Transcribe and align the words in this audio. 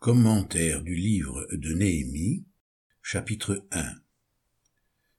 Commentaire 0.00 0.80
du 0.80 0.94
livre 0.94 1.46
de 1.52 1.74
Néhémie, 1.74 2.46
chapitre 3.02 3.66
1 3.70 3.96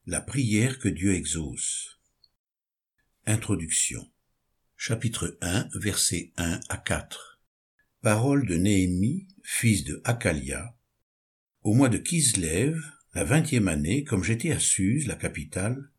La 0.07 0.21
prière 0.21 0.79
que 0.79 0.89
Dieu 0.89 1.13
exauce. 1.13 1.99
Introduction. 3.27 4.11
Chapitre 4.75 5.37
1, 5.41 5.69
versets 5.75 6.33
1 6.37 6.61
à 6.67 6.77
4 6.77 7.43
Parole 8.01 8.47
de 8.47 8.57
Néhémie, 8.57 9.27
fils 9.43 9.83
de 9.83 10.01
Hakalia. 10.03 10.75
Au 11.61 11.75
mois 11.75 11.89
de 11.89 11.99
Kislev, 11.99 12.81
la 13.13 13.23
vingtième 13.23 13.67
année, 13.67 14.03
comme 14.03 14.23
j'étais 14.23 14.51
à 14.51 14.57
Suse, 14.57 15.05
la 15.05 15.15
capitale, 15.15 15.91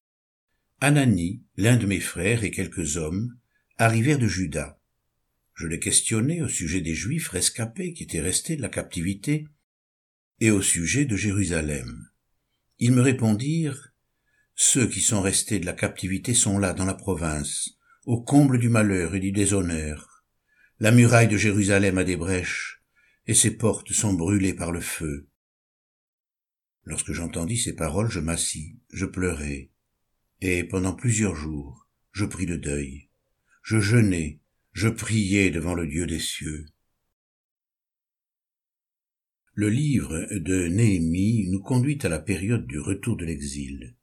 Anani, 0.80 1.44
l'un 1.56 1.76
de 1.76 1.86
mes 1.86 2.00
frères 2.00 2.42
et 2.42 2.50
quelques 2.50 2.96
hommes, 2.96 3.38
arrivèrent 3.78 4.18
de 4.18 4.26
Juda 4.26 4.81
je 5.54 5.66
les 5.66 5.78
questionnai 5.78 6.42
au 6.42 6.48
sujet 6.48 6.80
des 6.80 6.94
Juifs 6.94 7.28
rescapés 7.28 7.92
qui 7.92 8.04
étaient 8.04 8.20
restés 8.20 8.56
de 8.56 8.62
la 8.62 8.68
captivité 8.68 9.46
et 10.40 10.50
au 10.50 10.62
sujet 10.62 11.04
de 11.04 11.16
Jérusalem. 11.16 12.08
Ils 12.78 12.92
me 12.92 13.02
répondirent, 13.02 13.92
Ceux 14.54 14.86
qui 14.86 15.00
sont 15.00 15.22
restés 15.22 15.60
de 15.60 15.66
la 15.66 15.72
captivité 15.72 16.34
sont 16.34 16.58
là 16.58 16.72
dans 16.72 16.84
la 16.84 16.94
province, 16.94 17.70
au 18.04 18.20
comble 18.20 18.58
du 18.58 18.68
malheur 18.68 19.14
et 19.14 19.20
du 19.20 19.32
déshonneur. 19.32 20.24
La 20.80 20.90
muraille 20.90 21.28
de 21.28 21.36
Jérusalem 21.36 21.98
a 21.98 22.04
des 22.04 22.16
brèches, 22.16 22.82
et 23.26 23.34
ses 23.34 23.52
portes 23.52 23.92
sont 23.92 24.12
brûlées 24.12 24.54
par 24.54 24.72
le 24.72 24.80
feu. 24.80 25.28
Lorsque 26.84 27.12
j'entendis 27.12 27.58
ces 27.58 27.74
paroles, 27.74 28.10
je 28.10 28.18
m'assis, 28.18 28.80
je 28.92 29.06
pleurai, 29.06 29.70
et 30.40 30.64
pendant 30.64 30.94
plusieurs 30.94 31.36
jours, 31.36 31.88
je 32.10 32.24
pris 32.24 32.46
le 32.46 32.58
deuil. 32.58 33.08
Je 33.62 33.78
jeûnai, 33.78 34.41
je 34.72 34.88
priais 34.88 35.50
devant 35.50 35.74
le 35.74 35.86
Dieu 35.86 36.06
des 36.06 36.20
cieux. 36.20 36.66
Le 39.54 39.68
livre 39.68 40.28
de 40.32 40.66
Néhémie 40.66 41.48
nous 41.50 41.60
conduit 41.60 41.98
à 42.02 42.08
la 42.08 42.18
période 42.18 42.66
du 42.66 42.80
retour 42.80 43.16
de 43.16 43.26
l'exil. 43.26 43.96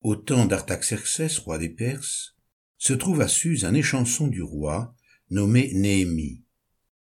Au 0.00 0.16
temps 0.16 0.46
d'Artaxerxès, 0.46 1.38
roi 1.38 1.58
des 1.58 1.68
Perses, 1.68 2.36
se 2.78 2.94
trouve 2.94 3.20
à 3.20 3.28
Suse 3.28 3.66
un 3.66 3.74
échanson 3.74 4.28
du 4.28 4.42
roi 4.42 4.94
nommé 5.28 5.70
Néhémie. 5.74 6.44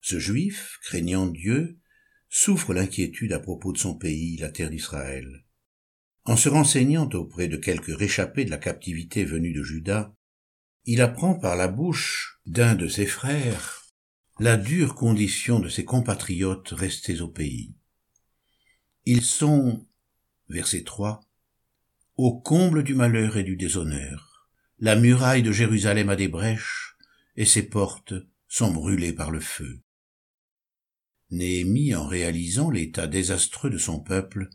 Ce 0.02 0.18
juif, 0.18 0.80
craignant 0.84 1.28
Dieu, 1.28 1.78
souffre 2.30 2.74
l'inquiétude 2.74 3.34
à 3.34 3.40
propos 3.40 3.74
de 3.74 3.78
son 3.78 3.96
pays, 3.96 4.38
la 4.38 4.50
terre 4.50 4.72
d'Israël. 4.72 5.46
En 6.24 6.38
se 6.38 6.50
renseignant 6.50 7.10
auprès 7.10 7.48
de 7.48 7.58
quelques 7.58 7.96
réchappés 7.96 8.46
de 8.46 8.50
la 8.50 8.58
captivité 8.58 9.24
venus 9.24 9.56
de 9.56 9.62
Juda, 9.62 10.16
il 10.86 11.02
apprend 11.02 11.34
par 11.34 11.56
la 11.56 11.68
bouche 11.68 12.40
d'un 12.46 12.76
de 12.76 12.88
ses 12.88 13.08
frères 13.08 13.86
la 14.40 14.56
dure 14.56 14.94
condition 14.94 15.60
de 15.60 15.68
ses 15.68 15.84
compatriotes 15.84 16.70
restés 16.70 17.22
au 17.22 17.28
pays. 17.28 17.74
Ils 19.06 19.24
sont, 19.24 19.88
verset 20.50 20.84
3, 20.84 21.22
au 22.18 22.40
comble 22.40 22.84
du 22.84 22.94
malheur 22.94 23.38
et 23.38 23.44
du 23.44 23.56
déshonneur. 23.56 24.48
La 24.78 24.96
muraille 24.96 25.42
de 25.42 25.52
Jérusalem 25.52 26.10
a 26.10 26.16
des 26.16 26.28
brèches, 26.28 26.98
et 27.36 27.46
ses 27.46 27.64
portes 27.64 28.14
sont 28.48 28.72
brûlées 28.72 29.14
par 29.14 29.32
le 29.32 29.40
feu. 29.40 29.82
Néhémie, 31.32 31.96
en 31.96 32.06
réalisant 32.06 32.70
l'état 32.70 33.08
désastreux 33.08 33.70
de 33.70 33.78
son 33.78 34.00
peuple, 34.00 34.50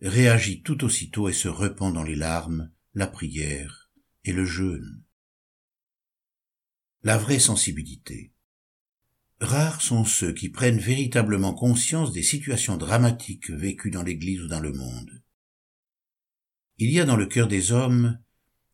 réagit 0.00 0.62
tout 0.62 0.82
aussitôt 0.84 1.28
et 1.28 1.32
se 1.32 1.48
repent 1.48 1.92
dans 1.92 2.02
les 2.02 2.16
larmes, 2.16 2.70
la 2.94 3.06
prière 3.06 3.90
et 4.24 4.32
le 4.32 4.44
jeûne 4.44 5.05
la 7.02 7.18
vraie 7.18 7.38
sensibilité. 7.38 8.32
Rares 9.40 9.82
sont 9.82 10.04
ceux 10.04 10.32
qui 10.32 10.48
prennent 10.48 10.78
véritablement 10.78 11.52
conscience 11.52 12.12
des 12.12 12.22
situations 12.22 12.76
dramatiques 12.76 13.50
vécues 13.50 13.90
dans 13.90 14.02
l'Église 14.02 14.40
ou 14.40 14.48
dans 14.48 14.60
le 14.60 14.72
monde. 14.72 15.22
Il 16.78 16.90
y 16.90 17.00
a 17.00 17.04
dans 17.04 17.16
le 17.16 17.26
cœur 17.26 17.48
des 17.48 17.72
hommes 17.72 18.18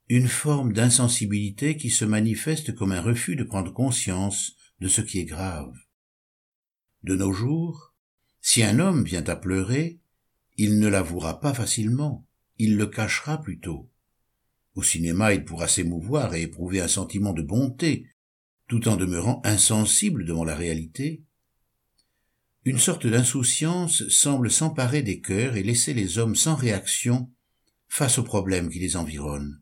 une 0.08 0.28
forme 0.28 0.72
d'insensibilité 0.72 1.76
qui 1.76 1.90
se 1.90 2.04
manifeste 2.04 2.74
comme 2.74 2.92
un 2.92 3.00
refus 3.00 3.36
de 3.36 3.44
prendre 3.44 3.72
conscience 3.72 4.56
de 4.80 4.88
ce 4.88 5.00
qui 5.00 5.18
est 5.18 5.24
grave. 5.24 5.74
De 7.02 7.16
nos 7.16 7.32
jours, 7.32 7.94
si 8.40 8.62
un 8.62 8.78
homme 8.78 9.04
vient 9.04 9.24
à 9.24 9.36
pleurer, 9.36 10.00
il 10.56 10.78
ne 10.78 10.88
l'avouera 10.88 11.40
pas 11.40 11.54
facilement, 11.54 12.26
il 12.58 12.76
le 12.76 12.86
cachera 12.86 13.40
plutôt. 13.40 13.90
Au 14.74 14.82
cinéma, 14.82 15.34
il 15.34 15.44
pourra 15.44 15.68
s'émouvoir 15.68 16.34
et 16.34 16.42
éprouver 16.42 16.80
un 16.80 16.88
sentiment 16.88 17.32
de 17.32 17.42
bonté 17.42 18.06
tout 18.68 18.88
en 18.88 18.96
demeurant 18.96 19.40
insensible 19.44 20.24
devant 20.24 20.44
la 20.44 20.54
réalité, 20.54 21.24
une 22.64 22.78
sorte 22.78 23.06
d'insouciance 23.06 24.08
semble 24.08 24.50
s'emparer 24.50 25.02
des 25.02 25.20
cœurs 25.20 25.56
et 25.56 25.64
laisser 25.64 25.94
les 25.94 26.18
hommes 26.18 26.36
sans 26.36 26.54
réaction 26.54 27.32
face 27.88 28.18
aux 28.18 28.24
problèmes 28.24 28.70
qui 28.70 28.78
les 28.78 28.96
environnent. 28.96 29.60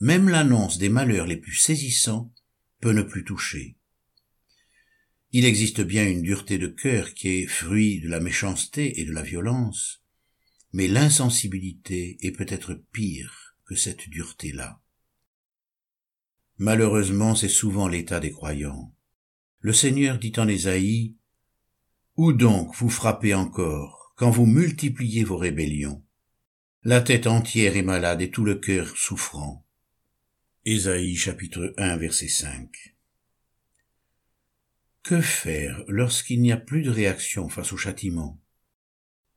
Même 0.00 0.28
l'annonce 0.28 0.78
des 0.78 0.88
malheurs 0.88 1.26
les 1.26 1.36
plus 1.36 1.54
saisissants 1.54 2.32
peut 2.80 2.92
ne 2.92 3.02
plus 3.02 3.24
toucher. 3.24 3.76
Il 5.32 5.44
existe 5.44 5.80
bien 5.80 6.08
une 6.08 6.22
dureté 6.22 6.58
de 6.58 6.68
cœur 6.68 7.14
qui 7.14 7.28
est 7.28 7.46
fruit 7.46 8.00
de 8.00 8.08
la 8.08 8.18
méchanceté 8.18 9.00
et 9.00 9.04
de 9.04 9.12
la 9.12 9.22
violence, 9.22 10.02
mais 10.72 10.88
l'insensibilité 10.88 12.18
est 12.22 12.32
peut-être 12.32 12.74
pire 12.92 13.56
que 13.66 13.74
cette 13.74 14.08
dureté-là. 14.08 14.80
Malheureusement, 16.58 17.36
c'est 17.36 17.48
souvent 17.48 17.86
l'état 17.86 18.18
des 18.18 18.32
croyants. 18.32 18.92
Le 19.60 19.72
Seigneur 19.72 20.18
dit 20.18 20.32
en 20.36 20.48
Ésaïe, 20.48 21.16
Où 22.16 22.32
donc 22.32 22.74
vous 22.76 22.90
frappez 22.90 23.34
encore, 23.34 24.12
quand 24.16 24.30
vous 24.30 24.46
multipliez 24.46 25.22
vos 25.22 25.36
rébellions? 25.36 26.04
La 26.82 27.00
tête 27.00 27.28
entière 27.28 27.76
est 27.76 27.82
malade 27.82 28.22
et 28.22 28.30
tout 28.30 28.44
le 28.44 28.56
cœur 28.56 28.96
souffrant. 28.96 29.64
Ésaïe 30.64 31.16
chapitre 31.16 31.74
1 31.76 31.96
verset 31.96 32.28
5. 32.28 32.68
Que 35.02 35.20
faire 35.20 35.82
lorsqu'il 35.86 36.42
n'y 36.42 36.52
a 36.52 36.56
plus 36.56 36.82
de 36.82 36.90
réaction 36.90 37.48
face 37.48 37.72
au 37.72 37.76
châtiment? 37.76 38.40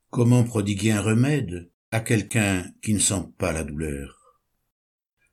Comment 0.09 0.43
prodiguer 0.43 0.91
un 0.91 1.01
remède 1.01 1.71
à 1.91 1.99
quelqu'un 1.99 2.71
qui 2.81 2.93
ne 2.93 2.99
sent 2.99 3.29
pas 3.37 3.51
la 3.51 3.63
douleur? 3.63 4.20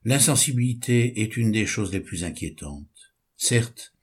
L'insensibilité 0.05 1.23
est 1.23 1.37
une 1.37 1.51
des 1.51 1.67
choses 1.67 1.93
les 1.93 2.01
plus 2.01 2.25
inquiétantes. 2.25 3.15
Certes, 3.37 3.95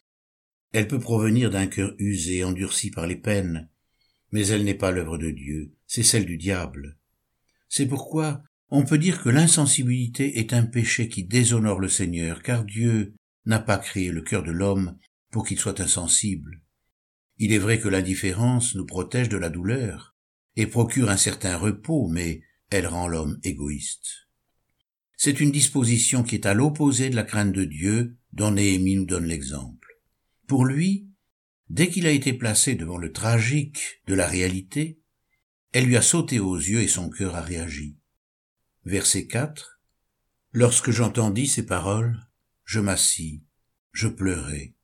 elle 0.73 0.87
peut 0.87 0.99
provenir 0.99 1.49
d'un 1.49 1.67
cœur 1.67 1.93
usé, 1.99 2.43
endurci 2.43 2.91
par 2.91 3.07
les 3.07 3.15
peines, 3.15 3.69
mais 4.31 4.47
elle 4.47 4.65
n'est 4.65 4.73
pas 4.73 4.91
l'œuvre 4.91 5.17
de 5.17 5.31
Dieu, 5.31 5.73
c'est 5.87 6.03
celle 6.03 6.25
du 6.25 6.37
diable. 6.37 6.97
C'est 7.69 7.87
pourquoi 7.87 8.43
on 8.69 8.83
peut 8.83 8.97
dire 8.97 9.21
que 9.21 9.29
l'insensibilité 9.29 10.39
est 10.39 10.51
un 10.51 10.65
péché 10.65 11.07
qui 11.07 11.23
déshonore 11.23 11.79
le 11.79 11.87
Seigneur, 11.87 12.43
car 12.43 12.65
Dieu 12.65 13.13
n'a 13.45 13.59
pas 13.59 13.77
créé 13.77 14.11
le 14.11 14.21
cœur 14.21 14.43
de 14.43 14.51
l'homme 14.51 14.97
pour 15.31 15.45
qu'il 15.45 15.59
soit 15.59 15.79
insensible. 15.79 16.61
Il 17.37 17.53
est 17.53 17.59
vrai 17.59 17.79
que 17.79 17.87
l'indifférence 17.87 18.75
nous 18.75 18.85
protège 18.85 19.29
de 19.29 19.37
la 19.37 19.49
douleur 19.49 20.15
et 20.55 20.67
procure 20.67 21.09
un 21.09 21.17
certain 21.17 21.57
repos, 21.57 22.07
mais 22.07 22.41
elle 22.69 22.87
rend 22.87 23.07
l'homme 23.07 23.39
égoïste. 23.43 24.24
C'est 25.17 25.39
une 25.39 25.51
disposition 25.51 26.23
qui 26.23 26.35
est 26.35 26.45
à 26.45 26.53
l'opposé 26.53 27.09
de 27.09 27.15
la 27.15 27.23
crainte 27.23 27.53
de 27.53 27.63
Dieu 27.63 28.17
dont 28.33 28.51
Néhémie 28.51 28.95
nous 28.95 29.05
donne 29.05 29.25
l'exemple. 29.25 30.01
Pour 30.45 30.65
lui, 30.65 31.07
dès 31.69 31.89
qu'il 31.89 32.05
a 32.05 32.11
été 32.11 32.33
placé 32.33 32.75
devant 32.75 32.97
le 32.97 33.11
tragique 33.11 34.01
de 34.07 34.13
la 34.13 34.27
réalité, 34.27 34.99
elle 35.71 35.85
lui 35.85 35.97
a 35.97 36.01
sauté 36.01 36.39
aux 36.39 36.57
yeux 36.57 36.81
et 36.81 36.87
son 36.87 37.09
cœur 37.09 37.35
a 37.35 37.41
réagi. 37.41 37.97
Verset 38.83 39.27
4. 39.27 39.79
Lorsque 40.51 40.91
j'entendis 40.91 41.47
ces 41.47 41.65
paroles, 41.65 42.19
je 42.65 42.79
m'assis, 42.79 43.43
je 43.91 44.07
pleurai, 44.07 44.75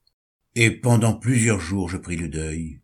et 0.56 0.72
pendant 0.72 1.14
plusieurs 1.14 1.60
jours 1.60 1.90
je 1.90 1.98
pris 1.98 2.18
le 2.18 2.30
deuil. 2.30 2.82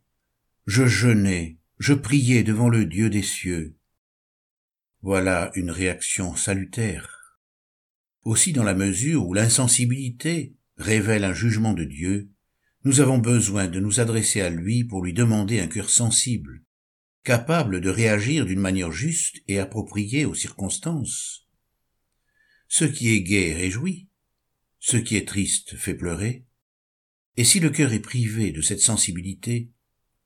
Je 0.66 0.86
jeûnais, 0.86 1.58
je 1.80 1.94
priais 1.94 2.44
devant 2.44 2.70
le 2.70 2.86
Dieu 2.86 3.10
des 3.10 3.24
cieux. 3.24 3.78
Voilà 5.02 5.52
une 5.56 5.72
réaction 5.72 6.36
salutaire 6.36 7.17
aussi 8.24 8.54
dans 8.54 8.64
la 8.64 8.74
mesure 8.74 9.26
où 9.28 9.34
l'insensibilité 9.34 10.56
révèle 10.78 11.24
un 11.24 11.34
jugement 11.34 11.74
de 11.74 11.84
Dieu, 11.84 12.30
nous 12.84 13.00
avons 13.00 13.18
besoin 13.18 13.68
de 13.68 13.80
nous 13.80 14.00
adresser 14.00 14.42
à 14.42 14.50
lui 14.50 14.84
pour 14.84 15.04
lui 15.04 15.14
demander 15.14 15.60
un 15.60 15.68
cœur 15.68 15.90
sensible, 15.90 16.64
capable 17.24 17.82
de 17.82 17.90
réagir 17.90 18.46
d'une 18.46 18.60
manière 18.60 18.92
juste 18.92 19.38
et 19.48 19.60
appropriée 19.60 20.26
aux 20.26 20.36
circonstances. 20.36 21.48
Ce 22.68 22.86
qui 22.86 23.10
est 23.10 23.22
gai 23.22 23.54
réjouit, 23.54 24.08
ce 24.80 24.98
qui 24.98 25.16
est 25.16 25.28
triste 25.28 25.76
fait 25.76 25.96
pleurer, 25.96 26.46
et 27.36 27.44
si 27.44 27.60
le 27.60 27.70
cœur 27.70 27.94
est 27.94 28.00
privé 28.00 28.52
de 28.52 28.62
cette 28.62 28.82
sensibilité, 28.82 29.72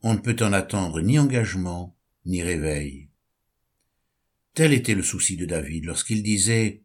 on 0.01 0.13
ne 0.13 0.19
peut 0.19 0.37
en 0.39 0.53
attendre 0.53 1.01
ni 1.01 1.19
engagement, 1.19 1.97
ni 2.25 2.41
réveil. 2.41 3.09
Tel 4.53 4.73
était 4.73 4.95
le 4.95 5.03
souci 5.03 5.37
de 5.37 5.45
David 5.45 5.85
lorsqu'il 5.85 6.23
disait 6.23 6.83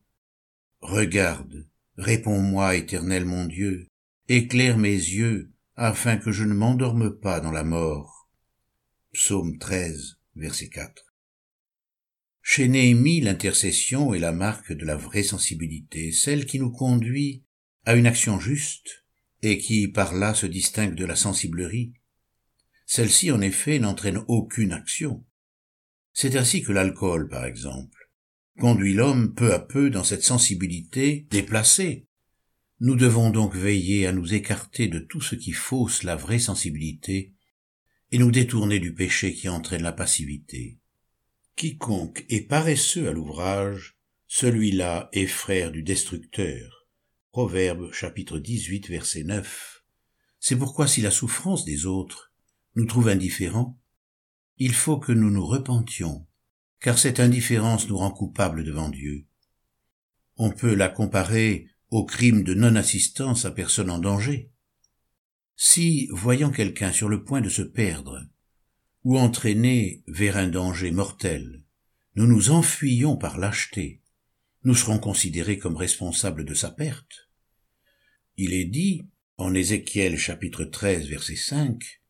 Regarde, 0.80 1.66
réponds-moi, 1.96 2.76
éternel 2.76 3.24
mon 3.24 3.46
Dieu, 3.46 3.88
éclaire 4.28 4.78
mes 4.78 4.90
yeux, 4.90 5.52
afin 5.74 6.16
que 6.16 6.32
je 6.32 6.44
ne 6.44 6.54
m'endorme 6.54 7.18
pas 7.18 7.40
dans 7.40 7.50
la 7.50 7.64
mort. 7.64 8.30
Psaume 9.12 9.58
13, 9.58 10.18
verset 10.34 10.68
4. 10.68 11.14
Chez 12.42 12.68
Néhémie, 12.68 13.20
l'intercession 13.20 14.14
est 14.14 14.18
la 14.18 14.32
marque 14.32 14.72
de 14.72 14.84
la 14.84 14.96
vraie 14.96 15.22
sensibilité, 15.22 16.12
celle 16.12 16.46
qui 16.46 16.60
nous 16.60 16.70
conduit 16.70 17.42
à 17.84 17.94
une 17.94 18.06
action 18.06 18.38
juste 18.38 19.04
et 19.42 19.58
qui, 19.58 19.88
par 19.88 20.14
là, 20.14 20.34
se 20.34 20.46
distingue 20.46 20.94
de 20.94 21.04
la 21.04 21.16
sensiblerie. 21.16 21.94
Celle-ci, 22.84 23.32
en 23.32 23.40
effet, 23.40 23.78
n'entraîne 23.78 24.22
aucune 24.28 24.72
action. 24.72 25.24
C'est 26.12 26.36
ainsi 26.36 26.62
que 26.62 26.72
l'alcool, 26.72 27.28
par 27.28 27.44
exemple, 27.44 27.95
conduit 28.58 28.94
l'homme 28.94 29.34
peu 29.34 29.52
à 29.52 29.58
peu 29.58 29.90
dans 29.90 30.04
cette 30.04 30.24
sensibilité 30.24 31.26
déplacée. 31.30 32.06
Nous 32.80 32.96
devons 32.96 33.30
donc 33.30 33.54
veiller 33.54 34.06
à 34.06 34.12
nous 34.12 34.34
écarter 34.34 34.88
de 34.88 34.98
tout 34.98 35.20
ce 35.20 35.34
qui 35.34 35.52
fausse 35.52 36.02
la 36.02 36.16
vraie 36.16 36.38
sensibilité 36.38 37.32
et 38.12 38.18
nous 38.18 38.30
détourner 38.30 38.78
du 38.78 38.94
péché 38.94 39.34
qui 39.34 39.48
entraîne 39.48 39.82
la 39.82 39.92
passivité. 39.92 40.78
Quiconque 41.56 42.24
est 42.28 42.48
paresseux 42.48 43.08
à 43.08 43.12
l'ouvrage, 43.12 43.96
celui-là 44.26 45.08
est 45.12 45.26
frère 45.26 45.72
du 45.72 45.82
destructeur. 45.82 46.86
Proverbe 47.30 47.92
chapitre 47.92 48.38
18 48.38 48.88
verset 48.88 49.24
9. 49.24 49.84
C'est 50.38 50.56
pourquoi 50.56 50.86
si 50.86 51.00
la 51.00 51.10
souffrance 51.10 51.64
des 51.64 51.86
autres 51.86 52.32
nous 52.74 52.84
trouve 52.84 53.08
indifférents, 53.08 53.78
il 54.58 54.74
faut 54.74 54.98
que 54.98 55.12
nous 55.12 55.30
nous 55.30 55.46
repentions, 55.46 56.26
car 56.80 56.98
cette 56.98 57.20
indifférence 57.20 57.88
nous 57.88 57.96
rend 57.96 58.10
coupables 58.10 58.64
devant 58.64 58.88
Dieu. 58.88 59.26
On 60.36 60.50
peut 60.50 60.74
la 60.74 60.88
comparer 60.88 61.68
au 61.90 62.04
crime 62.04 62.42
de 62.42 62.54
non-assistance 62.54 63.44
à 63.44 63.50
personne 63.50 63.90
en 63.90 63.98
danger. 63.98 64.50
Si, 65.56 66.08
voyant 66.12 66.50
quelqu'un 66.50 66.92
sur 66.92 67.08
le 67.08 67.24
point 67.24 67.40
de 67.40 67.48
se 67.48 67.62
perdre, 67.62 68.26
ou 69.04 69.18
entraîné 69.18 70.02
vers 70.06 70.36
un 70.36 70.48
danger 70.48 70.90
mortel, 70.90 71.62
nous 72.16 72.26
nous 72.26 72.50
enfuyons 72.50 73.16
par 73.16 73.38
lâcheté, 73.38 74.02
nous 74.64 74.74
serons 74.74 74.98
considérés 74.98 75.58
comme 75.58 75.76
responsables 75.76 76.44
de 76.44 76.54
sa 76.54 76.70
perte. 76.70 77.30
Il 78.36 78.52
est 78.52 78.64
dit, 78.64 79.06
en 79.38 79.54
Ézéchiel 79.54 80.18
chapitre 80.18 80.64
13 80.64 81.06
verset 81.06 81.36
5, 81.36 82.02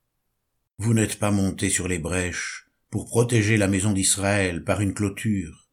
Vous 0.79 0.95
n'êtes 0.95 1.19
pas 1.19 1.31
monté 1.31 1.71
sur 1.71 1.87
les 1.87 1.99
brèches 1.99 2.66
pour 2.91 3.07
protéger 3.07 3.57
la 3.57 3.69
maison 3.69 3.93
d'Israël 3.93 4.65
par 4.65 4.81
une 4.81 4.95
clôture, 4.95 5.69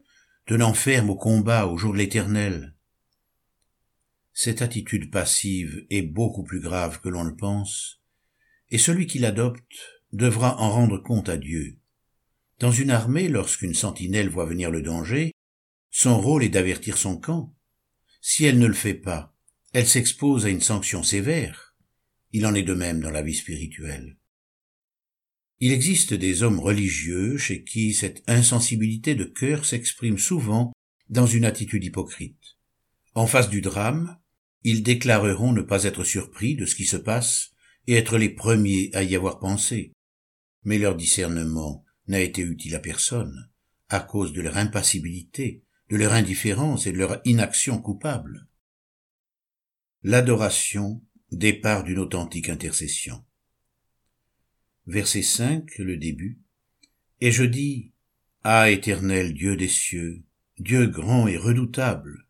tenant 0.45 0.73
ferme 0.73 1.09
au 1.09 1.15
combat 1.15 1.67
au 1.67 1.77
jour 1.77 1.93
de 1.93 1.99
l'éternel. 1.99 2.75
Cette 4.33 4.61
attitude 4.61 5.11
passive 5.11 5.85
est 5.89 6.01
beaucoup 6.01 6.43
plus 6.43 6.59
grave 6.59 6.99
que 7.01 7.09
l'on 7.09 7.23
le 7.23 7.35
pense, 7.35 8.01
et 8.69 8.77
celui 8.77 9.05
qui 9.05 9.19
l'adopte 9.19 10.01
devra 10.11 10.59
en 10.59 10.71
rendre 10.71 10.97
compte 10.97 11.29
à 11.29 11.37
Dieu. 11.37 11.77
Dans 12.59 12.71
une 12.71 12.91
armée, 12.91 13.29
lorsqu'une 13.29 13.73
sentinelle 13.73 14.29
voit 14.29 14.45
venir 14.45 14.71
le 14.71 14.81
danger, 14.81 15.33
son 15.91 16.19
rôle 16.19 16.43
est 16.43 16.49
d'avertir 16.49 16.97
son 16.97 17.17
camp. 17.17 17.53
Si 18.21 18.45
elle 18.45 18.57
ne 18.57 18.67
le 18.67 18.73
fait 18.73 18.93
pas, 18.93 19.35
elle 19.73 19.87
s'expose 19.87 20.45
à 20.45 20.49
une 20.49 20.61
sanction 20.61 21.03
sévère. 21.03 21.75
Il 22.31 22.45
en 22.47 22.55
est 22.55 22.63
de 22.63 22.73
même 22.73 22.99
dans 22.99 23.11
la 23.11 23.21
vie 23.21 23.35
spirituelle. 23.35 24.17
Il 25.59 25.71
existe 25.71 26.13
des 26.13 26.43
hommes 26.43 26.59
religieux 26.59 27.37
chez 27.37 27.63
qui 27.63 27.93
cette 27.93 28.23
insensibilité 28.27 29.15
de 29.15 29.25
cœur 29.25 29.65
s'exprime 29.65 30.17
souvent 30.17 30.73
dans 31.09 31.27
une 31.27 31.45
attitude 31.45 31.83
hypocrite. 31.83 32.57
En 33.15 33.27
face 33.27 33.49
du 33.49 33.61
drame, 33.61 34.17
ils 34.63 34.83
déclareront 34.83 35.53
ne 35.53 35.61
pas 35.61 35.83
être 35.83 36.03
surpris 36.03 36.55
de 36.55 36.65
ce 36.65 36.75
qui 36.75 36.85
se 36.85 36.97
passe 36.97 37.51
et 37.87 37.93
être 37.95 38.17
les 38.17 38.29
premiers 38.29 38.89
à 38.93 39.03
y 39.03 39.15
avoir 39.15 39.39
pensé 39.39 39.93
mais 40.63 40.77
leur 40.77 40.95
discernement 40.95 41.83
n'a 42.07 42.19
été 42.19 42.41
utile 42.41 42.75
à 42.75 42.79
personne, 42.79 43.49
à 43.89 43.99
cause 43.99 44.33
de 44.33 44.41
leur 44.41 44.57
impassibilité, 44.57 45.63
de 45.89 45.97
leur 45.97 46.13
indifférence 46.13 46.87
et 46.87 46.91
de 46.91 46.97
leur 46.97 47.21
inaction 47.25 47.81
coupable. 47.81 48.47
L'adoration, 50.03 51.01
départ 51.31 51.83
d'une 51.83 51.99
authentique 51.99 52.49
intercession. 52.49 53.23
Verset 54.87 55.21
5, 55.21 55.77
le 55.79 55.97
début. 55.97 56.39
Et 57.21 57.31
je 57.31 57.43
dis, 57.43 57.91
Ah 58.43 58.69
éternel 58.69 59.33
Dieu 59.33 59.55
des 59.55 59.67
cieux, 59.67 60.23
Dieu 60.59 60.87
grand 60.87 61.27
et 61.27 61.37
redoutable. 61.37 62.27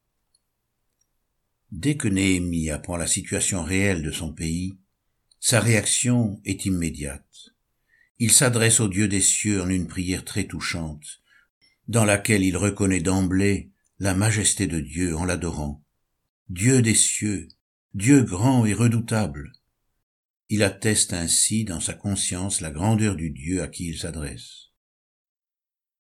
Dès 1.72 1.98
que 1.98 2.08
Néhémie 2.08 2.70
apprend 2.70 2.98
la 2.98 3.08
situation 3.08 3.64
réelle 3.64 4.04
de 4.04 4.12
son 4.12 4.32
pays, 4.32 4.78
sa 5.40 5.60
réaction 5.60 6.40
est 6.46 6.66
immédiate 6.66 7.54
il 8.24 8.32
s'adresse 8.32 8.80
au 8.80 8.88
Dieu 8.88 9.10
des 9.10 9.20
cieux 9.20 9.62
en 9.62 9.70
une 9.70 9.86
prière 9.86 10.24
très 10.24 10.46
touchante, 10.46 11.22
dans 11.90 12.06
laquelle 12.06 12.44
il 12.44 12.56
reconnaît 12.56 13.02
d'emblée 13.02 13.72
la 14.00 14.14
majesté 14.14 14.66
de 14.66 14.80
Dieu 14.80 15.14
en 15.18 15.26
l'adorant. 15.26 15.84
Dieu 16.48 16.82
des 16.82 16.96
cieux, 16.96 17.50
Dieu 17.94 18.24
grand 18.24 18.66
et 18.66 18.74
redoutable. 18.74 19.52
Il 20.54 20.62
atteste 20.62 21.14
ainsi 21.14 21.64
dans 21.64 21.80
sa 21.80 21.96
conscience 21.96 22.62
la 22.62 22.70
grandeur 22.70 23.16
du 23.16 23.32
Dieu 23.32 23.64
à 23.64 23.68
qui 23.68 23.88
il 23.88 23.98
s'adresse. 23.98 24.68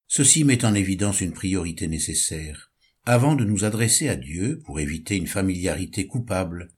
Ceci 0.05 0.43
met 0.43 0.63
en 0.63 0.75
évidence 0.75 1.21
une 1.21 1.33
priorité 1.33 1.87
nécessaire. 1.87 2.71
Avant 3.03 3.33
de 3.33 3.45
nous 3.45 3.63
adresser 3.63 4.09
à 4.09 4.15
Dieu 4.15 4.61
pour 4.63 4.79
éviter 4.79 5.17
une 5.17 5.25
familiarité 5.25 6.05
coupable, 6.05 6.71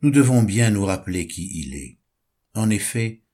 nous 0.00 0.12
devons 0.12 0.44
bien 0.44 0.70
nous 0.70 0.84
rappeler 0.84 1.26
qui 1.26 1.50
il 1.60 1.74
est. 1.74 1.98
En 2.54 2.70
effet, 2.70 3.24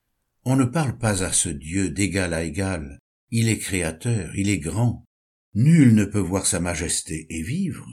on 0.47 0.57
ne 0.57 0.65
parle 0.65 0.97
pas 0.97 1.23
à 1.23 1.31
ce 1.31 1.51
Dieu 1.51 1.91
d'égal 1.91 2.33
à 2.33 2.45
égal. 2.45 2.99
Il 3.31 3.51
est 3.51 3.59
créateur, 3.59 4.35
il 4.35 4.49
est 4.49 4.61
grand. 4.61 5.05
Nul 5.53 5.95
ne 5.95 6.07
peut 6.07 6.19
voir 6.19 6.47
sa 6.47 6.59
majesté 6.59 7.27
et 7.29 7.43
vivre. 7.43 7.87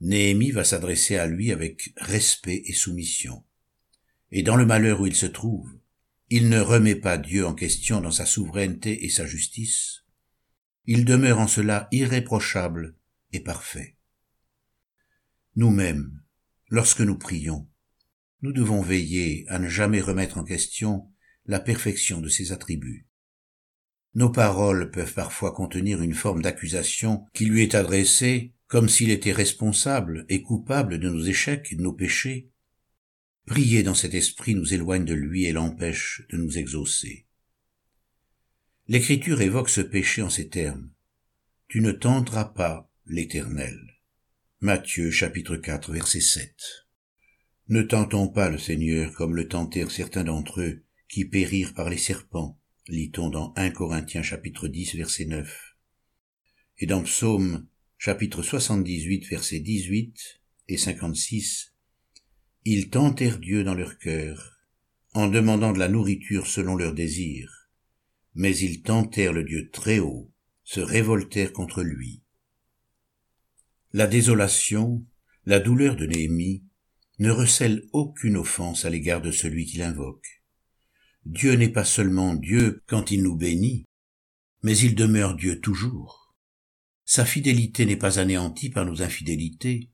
Néhémie 0.00 0.52
va 0.52 0.64
s'adresser 0.64 1.16
à 1.16 1.26
lui 1.26 1.52
avec 1.52 1.92
respect 1.98 2.62
et 2.64 2.72
soumission. 2.72 3.44
Et 4.32 4.42
dans 4.42 4.56
le 4.56 4.66
malheur 4.66 5.00
où 5.00 5.06
il 5.06 5.14
se 5.14 5.26
trouve, 5.26 5.78
il 6.28 6.48
ne 6.48 6.60
remet 6.60 6.94
pas 6.94 7.18
Dieu 7.18 7.44
en 7.44 7.54
question 7.54 8.00
dans 8.00 8.10
sa 8.10 8.26
souveraineté 8.26 9.04
et 9.04 9.08
sa 9.08 9.26
justice. 9.26 10.04
Il 10.86 11.04
demeure 11.04 11.40
en 11.40 11.48
cela 11.48 11.88
irréprochable 11.90 12.96
et 13.32 13.40
parfait. 13.40 13.96
Nous-mêmes, 15.56 16.22
lorsque 16.68 17.00
nous 17.00 17.18
prions, 17.18 17.68
nous 18.42 18.52
devons 18.52 18.80
veiller 18.80 19.44
à 19.48 19.58
ne 19.58 19.68
jamais 19.68 20.00
remettre 20.00 20.38
en 20.38 20.44
question 20.44 21.10
la 21.46 21.60
perfection 21.60 22.20
de 22.20 22.28
ses 22.28 22.52
attributs. 22.52 23.08
Nos 24.14 24.30
paroles 24.30 24.90
peuvent 24.90 25.14
parfois 25.14 25.52
contenir 25.52 26.02
une 26.02 26.14
forme 26.14 26.42
d'accusation 26.42 27.26
qui 27.32 27.46
lui 27.46 27.62
est 27.62 27.74
adressée 27.74 28.54
comme 28.66 28.88
s'il 28.88 29.10
était 29.10 29.32
responsable 29.32 30.26
et 30.28 30.42
coupable 30.42 30.98
de 30.98 31.08
nos 31.08 31.24
échecs 31.24 31.68
et 31.72 31.76
de 31.76 31.82
nos 31.82 31.92
péchés. 31.92 32.50
Prier 33.50 33.82
dans 33.82 33.96
cet 33.96 34.14
esprit 34.14 34.54
nous 34.54 34.74
éloigne 34.74 35.04
de 35.04 35.12
lui 35.12 35.44
et 35.44 35.50
l'empêche 35.50 36.22
de 36.30 36.36
nous 36.36 36.56
exaucer. 36.56 37.26
L'Écriture 38.86 39.40
évoque 39.40 39.68
ce 39.68 39.80
péché 39.80 40.22
en 40.22 40.30
ces 40.30 40.48
termes. 40.48 40.88
Tu 41.66 41.80
ne 41.80 41.90
tenteras 41.90 42.44
pas 42.44 42.88
l'Éternel. 43.06 43.76
Matthieu 44.60 45.10
chapitre 45.10 45.56
4 45.56 45.92
verset 45.92 46.20
7. 46.20 46.54
Ne 47.66 47.82
tentons 47.82 48.28
pas 48.28 48.50
le 48.50 48.58
Seigneur 48.58 49.12
comme 49.14 49.34
le 49.34 49.48
tentèrent 49.48 49.90
certains 49.90 50.22
d'entre 50.22 50.60
eux 50.60 50.84
qui 51.08 51.24
périrent 51.24 51.74
par 51.74 51.90
les 51.90 51.98
serpents, 51.98 52.56
lit-on 52.86 53.30
dans 53.30 53.52
1 53.56 53.70
Corinthiens 53.70 54.22
chapitre 54.22 54.68
10 54.68 54.94
verset 54.94 55.24
9. 55.24 55.76
Et 56.78 56.86
dans 56.86 57.02
Psaume 57.02 57.66
chapitre 57.98 58.44
78 58.44 59.26
verset 59.26 59.58
18 59.58 60.40
et 60.68 60.78
56, 60.78 61.69
ils 62.64 62.90
tentèrent 62.90 63.38
Dieu 63.38 63.64
dans 63.64 63.74
leur 63.74 63.98
cœur, 63.98 64.58
en 65.14 65.28
demandant 65.28 65.72
de 65.72 65.78
la 65.78 65.88
nourriture 65.88 66.46
selon 66.46 66.76
leurs 66.76 66.94
désirs, 66.94 67.68
mais 68.34 68.56
ils 68.56 68.82
tentèrent 68.82 69.32
le 69.32 69.44
Dieu 69.44 69.70
très 69.70 69.98
haut, 69.98 70.30
se 70.64 70.80
révoltèrent 70.80 71.52
contre 71.52 71.82
lui. 71.82 72.22
La 73.92 74.06
désolation, 74.06 75.04
la 75.46 75.58
douleur 75.58 75.96
de 75.96 76.06
Néhémie, 76.06 76.64
ne 77.18 77.30
recèle 77.30 77.82
aucune 77.92 78.36
offense 78.36 78.84
à 78.84 78.90
l'égard 78.90 79.20
de 79.20 79.30
celui 79.30 79.66
qui 79.66 79.78
l'invoque. 79.78 80.42
Dieu 81.26 81.54
n'est 81.54 81.68
pas 81.68 81.84
seulement 81.84 82.34
Dieu 82.34 82.82
quand 82.86 83.10
il 83.10 83.22
nous 83.22 83.36
bénit, 83.36 83.84
mais 84.62 84.76
il 84.78 84.94
demeure 84.94 85.34
Dieu 85.34 85.60
toujours. 85.60 86.34
Sa 87.04 87.24
fidélité 87.24 87.84
n'est 87.84 87.96
pas 87.96 88.20
anéantie 88.20 88.70
par 88.70 88.86
nos 88.86 89.02
infidélités. 89.02 89.90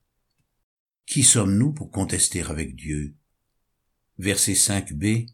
Qui 1.06 1.22
sommes-nous 1.22 1.72
pour 1.72 1.92
contester 1.92 2.42
avec 2.42 2.74
Dieu? 2.74 3.14
Verset 4.18 4.54
5b. 4.54 5.28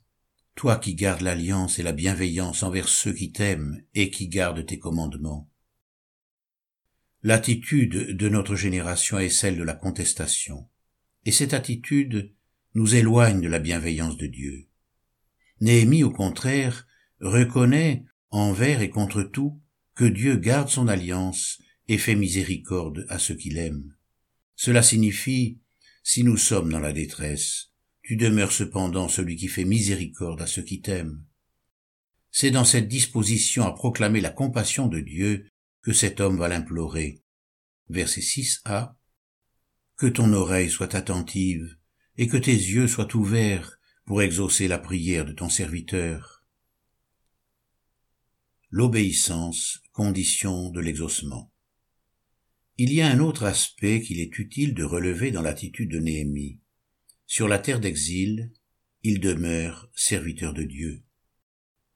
Toi 0.54 0.76
qui 0.76 0.94
gardes 0.94 1.22
l'alliance 1.22 1.78
et 1.78 1.82
la 1.82 1.92
bienveillance 1.92 2.62
envers 2.62 2.88
ceux 2.88 3.14
qui 3.14 3.32
t'aiment 3.32 3.82
et 3.94 4.10
qui 4.10 4.28
gardent 4.28 4.66
tes 4.66 4.78
commandements. 4.78 5.50
L'attitude 7.22 8.14
de 8.14 8.28
notre 8.28 8.54
génération 8.54 9.18
est 9.18 9.30
celle 9.30 9.56
de 9.56 9.62
la 9.62 9.72
contestation 9.72 10.68
et 11.24 11.32
cette 11.32 11.54
attitude 11.54 12.34
nous 12.74 12.94
éloigne 12.94 13.40
de 13.40 13.48
la 13.48 13.58
bienveillance 13.58 14.18
de 14.18 14.26
Dieu. 14.26 14.68
Néhémie, 15.62 16.04
au 16.04 16.10
contraire, 16.10 16.86
reconnaît, 17.20 18.04
envers 18.30 18.82
et 18.82 18.90
contre 18.90 19.22
tout, 19.22 19.58
que 19.94 20.04
Dieu 20.04 20.36
garde 20.36 20.68
son 20.68 20.86
alliance 20.86 21.62
et 21.88 21.96
fait 21.98 22.14
miséricorde 22.14 23.06
à 23.08 23.18
ceux 23.18 23.36
qu'il 23.36 23.56
aime. 23.56 23.94
Cela 24.54 24.82
signifie, 24.82 25.58
si 26.02 26.24
nous 26.24 26.36
sommes 26.36 26.70
dans 26.70 26.80
la 26.80 26.92
détresse, 26.92 27.70
tu 28.02 28.16
demeures 28.16 28.52
cependant 28.52 29.08
celui 29.08 29.36
qui 29.36 29.48
fait 29.48 29.64
miséricorde 29.64 30.42
à 30.42 30.46
ceux 30.46 30.62
qui 30.62 30.80
t'aiment. 30.80 31.24
C'est 32.30 32.50
dans 32.50 32.64
cette 32.64 32.88
disposition 32.88 33.64
à 33.64 33.72
proclamer 33.72 34.20
la 34.20 34.30
compassion 34.30 34.88
de 34.88 35.00
Dieu 35.00 35.46
que 35.82 35.92
cet 35.92 36.20
homme 36.20 36.38
va 36.38 36.48
l'implorer. 36.48 37.22
Verset 37.88 38.20
6a. 38.20 38.94
Que 39.96 40.06
ton 40.06 40.32
oreille 40.32 40.70
soit 40.70 40.94
attentive 40.94 41.76
et 42.16 42.26
que 42.26 42.36
tes 42.36 42.54
yeux 42.54 42.88
soient 42.88 43.14
ouverts 43.14 43.78
pour 44.04 44.22
exaucer 44.22 44.66
la 44.66 44.78
prière 44.78 45.24
de 45.24 45.32
ton 45.32 45.48
serviteur. 45.48 46.44
L'obéissance, 48.70 49.80
condition 49.92 50.70
de 50.70 50.80
l'exaucement. 50.80 51.51
Il 52.78 52.92
y 52.92 53.02
a 53.02 53.10
un 53.10 53.18
autre 53.18 53.44
aspect 53.44 54.00
qu'il 54.00 54.18
est 54.18 54.38
utile 54.38 54.72
de 54.72 54.82
relever 54.82 55.30
dans 55.30 55.42
l'attitude 55.42 55.90
de 55.90 55.98
Néhémie. 55.98 56.58
Sur 57.26 57.46
la 57.46 57.58
terre 57.58 57.80
d'exil, 57.80 58.50
il 59.02 59.20
demeure 59.20 59.90
serviteur 59.94 60.54
de 60.54 60.62
Dieu. 60.62 61.02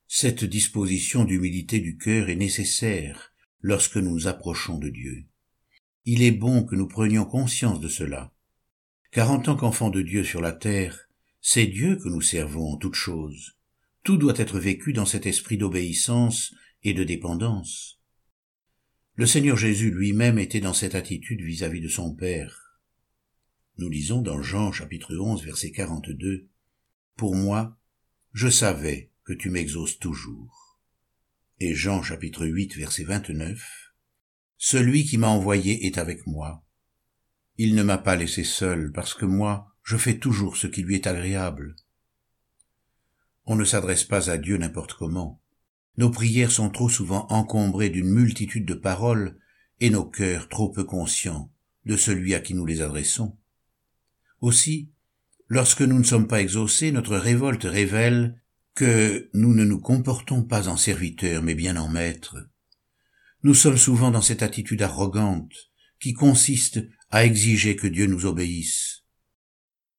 Cette 0.06 0.45
disposition 0.45 1.25
d'humilité 1.25 1.80
du 1.80 1.97
cœur 1.97 2.28
est 2.28 2.37
nécessaire 2.37 3.33
lorsque 3.61 3.97
nous 3.97 4.11
nous 4.11 4.28
approchons 4.28 4.78
de 4.78 4.90
Dieu. 4.90 5.25
Il 6.04 6.23
est 6.23 6.30
bon 6.30 6.64
que 6.64 6.76
nous 6.76 6.88
prenions 6.88 7.25
conscience 7.25 7.80
de 7.80 7.88
cela, 7.88 8.35
car 9.12 9.30
en 9.30 9.40
tant 9.40 9.56
qu'enfants 9.56 9.90
de 9.90 10.02
Dieu 10.02 10.25
sur 10.25 10.42
la 10.42 10.52
terre, 10.52 11.09
c'est 11.40 11.66
Dieu 11.66 11.97
que 11.97 12.09
nous 12.09 12.21
servons 12.21 12.75
en 12.75 12.76
toutes 12.76 12.95
choses. 12.95 13.56
Tout 14.02 14.18
doit 14.18 14.37
être 14.37 14.61
vécu 14.61 14.92
dans 14.92 15.06
cet 15.06 15.26
esprit 15.26 15.56
d'obéissance 15.56 16.54
et 16.83 16.92
de 16.92 17.02
dépendance. 17.02 17.96
Le 19.18 19.25
Seigneur 19.25 19.56
Jésus 19.56 19.90
lui-même 19.90 20.38
était 20.38 20.61
dans 20.61 20.75
cette 20.75 20.94
attitude 20.94 21.40
vis-à-vis 21.40 21.80
de 21.80 21.88
son 21.88 22.14
Père. 22.14 22.78
Nous 23.78 23.88
lisons 23.88 24.20
dans 24.20 24.42
Jean 24.42 24.73
chapitre 24.73 25.16
11 25.16 25.42
verset 25.42 25.70
42, 25.70 26.50
Pour 27.16 27.35
moi, 27.35 27.78
je 28.35 28.50
savais 28.50 29.11
que 29.25 29.32
tu 29.32 29.49
m'exauces 29.49 29.99
toujours. 29.99 30.82
Et 31.61 31.75
Jean 31.75 32.02
chapitre 32.02 32.44
8 32.44 32.76
verset 32.76 33.04
29, 33.04 33.94
Celui 34.58 35.06
qui 35.06 35.16
m'a 35.16 35.28
envoyé 35.28 35.87
est 35.87 35.96
avec 35.96 36.26
moi. 36.26 36.62
Il 37.56 37.75
ne 37.75 37.82
m'a 37.82 37.96
pas 37.96 38.16
laissé 38.16 38.44
seul 38.44 38.92
parce 38.92 39.14
que 39.14 39.25
moi, 39.25 39.75
je 39.82 39.96
fais 39.96 40.18
toujours 40.18 40.58
ce 40.58 40.66
qui 40.66 40.82
lui 40.82 40.94
est 40.94 41.06
agréable. 41.06 41.75
On 43.46 43.56
ne 43.56 43.64
s'adresse 43.64 44.04
pas 44.04 44.28
à 44.28 44.37
Dieu 44.37 44.58
n'importe 44.58 44.92
comment. 44.92 45.40
Nos 45.97 46.11
prières 46.11 46.50
sont 46.50 46.71
trop 46.71 46.88
souvent 46.88 47.26
encombrées 47.31 47.88
d'une 47.88 48.11
multitude 48.11 48.67
de 48.67 48.75
paroles 48.75 49.38
et 49.81 49.91
nos 49.91 50.05
cœurs 50.05 50.49
trop 50.49 50.71
peu 50.71 50.85
conscients 50.85 51.50
de 51.85 51.97
celui 51.97 52.35
à 52.35 52.41
qui 52.41 52.55
nous 52.55 52.67
les 52.67 52.83
adressons. 52.83 53.37
Aussi, 54.41 54.91
lorsque 55.49 55.83
nous 55.83 55.99
ne 55.99 56.05
sommes 56.05 56.29
pas 56.29 56.41
exaucés, 56.41 56.93
notre 56.93 57.17
révolte 57.17 57.65
révèle 57.65 58.43
que 58.75 59.31
nous 59.33 59.55
ne 59.55 59.65
nous 59.65 59.81
comportons 59.81 60.43
pas 60.43 60.69
en 60.69 60.76
serviteurs, 60.76 61.43
mais 61.43 61.55
bien 61.55 61.76
en 61.76 61.88
maîtres. 61.88 62.37
Nous 63.43 63.55
sommes 63.55 63.79
souvent 63.79 64.11
dans 64.11 64.21
cette 64.21 64.43
attitude 64.43 64.83
arrogante 64.83 65.55
qui 65.99 66.12
consiste 66.12 66.81
à 67.11 67.25
exiger 67.25 67.76
que 67.76 67.87
Dieu 67.87 68.07
nous 68.07 68.26
obéisse. 68.26 69.05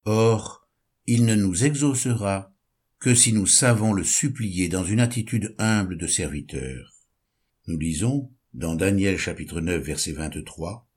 Or, 0.05 0.67
il 1.07 1.25
ne 1.25 1.35
nous 1.35 1.63
exaucera 1.63 2.53
que 2.99 3.13
si 3.13 3.33
nous 3.33 3.45
savons 3.45 3.93
le 3.93 4.03
supplier 4.03 4.69
dans 4.69 4.83
une 4.83 4.99
attitude 4.99 5.55
humble 5.57 5.97
de 5.97 6.07
serviteur. 6.07 6.93
Nous 7.67 7.77
lisons, 7.77 8.31
dans 8.53 8.75
Daniel 8.75 9.17
chapitre 9.17 9.61
9 9.61 9.83
verset 9.83 10.13
23, 10.13 10.89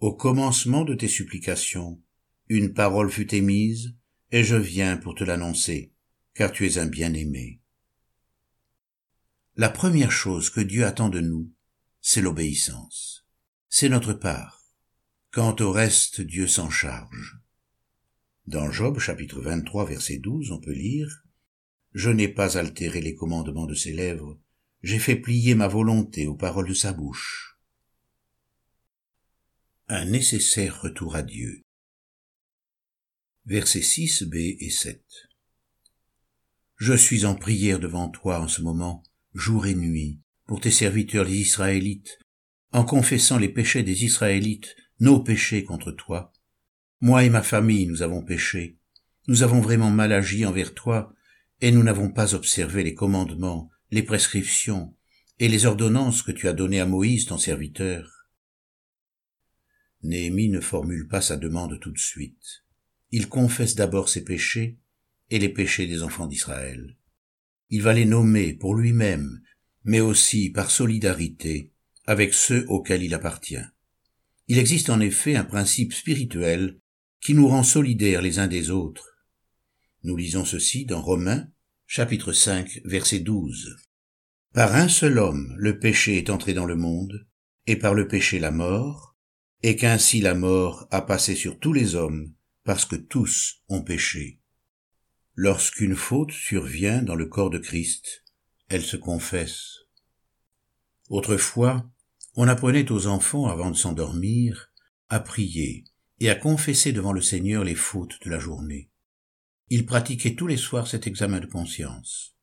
Au 0.00 0.14
commencement 0.14 0.84
de 0.84 0.94
tes 0.94 1.08
supplications, 1.08 2.00
une 2.48 2.72
parole 2.72 3.10
fut 3.10 3.34
émise, 3.34 3.96
et 4.30 4.44
je 4.44 4.56
viens 4.56 4.96
pour 4.96 5.14
te 5.14 5.24
l'annoncer 5.24 5.92
car 6.36 6.52
tu 6.52 6.66
es 6.66 6.78
un 6.78 6.86
bien-aimé. 6.86 7.62
La 9.56 9.70
première 9.70 10.12
chose 10.12 10.50
que 10.50 10.60
Dieu 10.60 10.84
attend 10.84 11.08
de 11.08 11.20
nous, 11.20 11.50
c'est 12.02 12.20
l'obéissance. 12.20 13.26
C'est 13.70 13.88
notre 13.88 14.12
part. 14.12 14.62
Quant 15.32 15.56
au 15.60 15.72
reste, 15.72 16.20
Dieu 16.20 16.46
s'en 16.46 16.68
charge. 16.68 17.38
Dans 18.46 18.70
Job 18.70 19.00
chapitre 19.00 19.40
23 19.40 19.86
verset 19.86 20.18
12, 20.18 20.52
on 20.52 20.60
peut 20.60 20.70
lire 20.72 21.24
Je 21.94 22.10
n'ai 22.10 22.28
pas 22.28 22.56
altéré 22.56 23.00
les 23.00 23.16
commandements 23.16 23.66
de 23.66 23.74
ses 23.74 23.92
lèvres, 23.92 24.38
j'ai 24.84 25.00
fait 25.00 25.16
plier 25.16 25.56
ma 25.56 25.66
volonté 25.66 26.28
aux 26.28 26.36
paroles 26.36 26.68
de 26.68 26.74
sa 26.74 26.92
bouche. 26.92 27.58
Un 29.88 30.04
nécessaire 30.04 30.80
retour 30.80 31.16
à 31.16 31.24
Dieu. 31.24 31.62
Versets 33.46 33.80
6b 33.80 34.58
et 34.60 34.70
7. 34.70 35.04
Je 36.76 36.92
suis 36.92 37.24
en 37.24 37.34
prière 37.34 37.80
devant 37.80 38.10
toi 38.10 38.38
en 38.38 38.46
ce 38.46 38.62
moment, 38.62 39.02
jour 39.34 39.66
et 39.66 39.74
nuit, 39.74 40.20
pour 40.46 40.60
tes 40.60 40.70
serviteurs 40.70 41.24
les 41.24 41.38
Israélites, 41.38 42.20
en 42.70 42.84
confessant 42.84 43.38
les 43.38 43.48
péchés 43.48 43.82
des 43.82 44.04
Israélites, 44.04 44.76
nos 45.00 45.18
péchés 45.18 45.64
contre 45.64 45.90
toi. 45.90 46.32
Moi 47.00 47.24
et 47.24 47.30
ma 47.30 47.42
famille, 47.42 47.86
nous 47.86 48.02
avons 48.02 48.22
péché. 48.22 48.78
Nous 49.28 49.42
avons 49.42 49.60
vraiment 49.60 49.90
mal 49.90 50.12
agi 50.12 50.46
envers 50.46 50.72
toi, 50.72 51.14
et 51.60 51.70
nous 51.70 51.82
n'avons 51.82 52.10
pas 52.10 52.34
observé 52.34 52.82
les 52.82 52.94
commandements, 52.94 53.70
les 53.90 54.02
prescriptions 54.02 54.94
et 55.38 55.48
les 55.48 55.66
ordonnances 55.66 56.22
que 56.22 56.32
tu 56.32 56.48
as 56.48 56.54
données 56.54 56.80
à 56.80 56.86
Moïse, 56.86 57.26
ton 57.26 57.38
serviteur. 57.38 58.28
Néhémie 60.02 60.48
ne 60.48 60.60
formule 60.60 61.08
pas 61.08 61.20
sa 61.20 61.36
demande 61.36 61.78
tout 61.80 61.90
de 61.90 61.98
suite. 61.98 62.64
Il 63.10 63.28
confesse 63.28 63.74
d'abord 63.74 64.08
ses 64.08 64.24
péchés, 64.24 64.78
et 65.30 65.38
les 65.38 65.48
péchés 65.48 65.86
des 65.86 66.02
enfants 66.02 66.26
d'Israël. 66.26 66.96
Il 67.70 67.82
va 67.82 67.92
les 67.92 68.04
nommer 68.04 68.54
pour 68.54 68.74
lui-même, 68.74 69.42
mais 69.84 70.00
aussi 70.00 70.50
par 70.50 70.70
solidarité 70.70 71.72
avec 72.06 72.32
ceux 72.32 72.64
auxquels 72.68 73.02
il 73.02 73.14
appartient. 73.14 73.64
Il 74.48 74.58
existe 74.58 74.90
en 74.90 75.00
effet 75.00 75.34
un 75.34 75.44
principe 75.44 75.92
spirituel 75.92 76.78
qui 77.20 77.34
nous 77.34 77.48
rend 77.48 77.62
solidaires 77.62 78.22
les 78.22 78.38
uns 78.38 78.46
des 78.46 78.70
autres. 78.70 79.16
Nous 80.02 80.16
lisons 80.16 80.44
ceci 80.44 80.84
dans 80.84 81.02
Romains, 81.02 81.48
chapitre 81.86 82.32
5, 82.32 82.80
verset 82.84 83.20
12. 83.20 83.76
Par 84.52 84.74
un 84.74 84.88
seul 84.88 85.18
homme 85.18 85.54
le 85.58 85.78
péché 85.78 86.16
est 86.16 86.30
entré 86.30 86.54
dans 86.54 86.66
le 86.66 86.76
monde, 86.76 87.26
et 87.66 87.76
par 87.76 87.94
le 87.94 88.08
péché 88.08 88.38
la 88.38 88.50
mort, 88.50 89.16
et 89.62 89.76
qu'ainsi 89.76 90.20
la 90.20 90.34
mort 90.34 90.86
a 90.90 91.02
passé 91.02 91.34
sur 91.34 91.58
tous 91.58 91.72
les 91.72 91.94
hommes, 91.94 92.32
parce 92.64 92.84
que 92.84 92.96
tous 92.96 93.62
ont 93.68 93.82
péché. 93.82 94.40
Lorsqu'une 95.34 95.96
faute 95.96 96.32
survient 96.32 97.02
dans 97.02 97.14
le 97.14 97.26
corps 97.26 97.50
de 97.50 97.58
Christ, 97.58 98.24
elle 98.68 98.82
se 98.82 98.96
confesse. 98.96 99.80
Autrefois, 101.08 101.88
on 102.34 102.48
apprenait 102.48 102.90
aux 102.90 103.06
enfants 103.06 103.46
avant 103.46 103.70
de 103.70 103.76
s'endormir 103.76 104.72
à 105.08 105.20
prier 105.20 105.84
et 106.20 106.30
à 106.30 106.34
confesser 106.34 106.92
devant 106.92 107.12
le 107.12 107.20
Seigneur 107.20 107.64
les 107.64 107.74
fautes 107.74 108.18
de 108.24 108.30
la 108.30 108.38
journée. 108.38 108.90
Ils 109.68 109.86
pratiquaient 109.86 110.34
tous 110.34 110.46
les 110.46 110.56
soirs 110.56 110.86
cet 110.86 111.06
examen 111.06 111.40
de 111.40 111.46
conscience. 111.46 112.36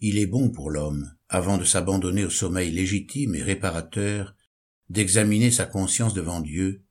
Il 0.00 0.18
est 0.18 0.26
bon 0.26 0.50
pour 0.50 0.70
l'homme, 0.70 1.14
avant 1.28 1.58
de 1.58 1.64
s'abandonner 1.64 2.24
au 2.24 2.30
sommeil 2.30 2.70
légitime 2.70 3.34
et 3.34 3.42
réparateur, 3.42 4.34
d'examiner 4.88 5.50
sa 5.50 5.66
conscience 5.66 6.14
devant 6.14 6.40
Dieu 6.40 6.84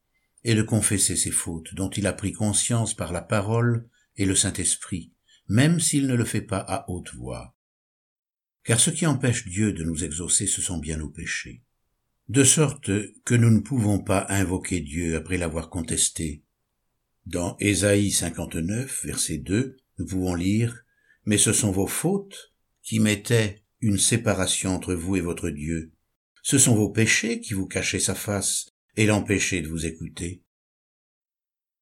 et 0.43 0.55
de 0.55 0.61
confesser 0.61 1.15
ses 1.15 1.31
fautes 1.31 1.73
dont 1.75 1.89
il 1.89 2.07
a 2.07 2.13
pris 2.13 2.33
conscience 2.33 2.93
par 2.93 3.13
la 3.13 3.21
parole 3.21 3.87
et 4.15 4.25
le 4.25 4.35
Saint-Esprit, 4.35 5.13
même 5.47 5.79
s'il 5.79 6.07
ne 6.07 6.15
le 6.15 6.25
fait 6.25 6.41
pas 6.41 6.59
à 6.59 6.89
haute 6.89 7.13
voix. 7.13 7.55
Car 8.63 8.79
ce 8.79 8.89
qui 8.89 9.05
empêche 9.05 9.47
Dieu 9.47 9.73
de 9.73 9.83
nous 9.83 10.03
exaucer, 10.03 10.47
ce 10.47 10.61
sont 10.61 10.77
bien 10.77 10.97
nos 10.97 11.09
péchés. 11.09 11.63
De 12.29 12.45
sorte 12.45 12.89
que 13.25 13.35
nous 13.35 13.49
ne 13.49 13.59
pouvons 13.59 13.99
pas 13.99 14.25
invoquer 14.29 14.79
Dieu 14.79 15.17
après 15.17 15.37
l'avoir 15.37 15.69
contesté. 15.69 16.41
Dans 17.25 17.57
Ésaïe 17.59 18.11
59, 18.11 19.05
verset 19.05 19.39
2, 19.39 19.75
nous 19.99 20.05
pouvons 20.05 20.33
lire, 20.33 20.85
Mais 21.25 21.37
ce 21.37 21.51
sont 21.51 21.71
vos 21.71 21.87
fautes 21.87 22.53
qui 22.81 22.99
mettaient 22.99 23.63
une 23.81 23.97
séparation 23.97 24.73
entre 24.73 24.93
vous 24.93 25.17
et 25.17 25.21
votre 25.21 25.49
Dieu. 25.49 25.91
Ce 26.41 26.57
sont 26.57 26.75
vos 26.75 26.89
péchés 26.89 27.41
qui 27.41 27.53
vous 27.53 27.67
cachaient 27.67 27.99
sa 27.99 28.15
face 28.15 28.67
et 28.95 29.05
l'empêchaient 29.05 29.61
de 29.61 29.69
vous 29.69 29.85
écouter. 29.85 30.43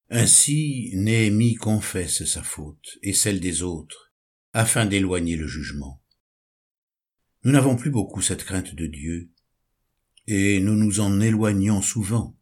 Ainsi, 0.10 0.92
Néhémie 0.96 1.56
confesse 1.56 2.26
sa 2.26 2.42
faute 2.42 2.98
et 3.04 3.14
celle 3.14 3.40
des 3.40 3.62
autres, 3.62 4.12
afin 4.54 4.86
d'éloigner 4.86 5.36
le 5.36 5.48
jugement. 5.48 6.04
Nous 7.44 7.52
n'avons 7.52 7.76
plus 7.76 7.92
beaucoup 7.92 8.22
cette 8.22 8.44
crainte 8.44 8.76
de 8.76 8.88
Dieu, 8.88 9.32
et 10.28 10.60
nous 10.60 10.76
nous 10.76 11.00
en 11.00 11.20
éloignons 11.20 11.82
souvent, 11.82 12.38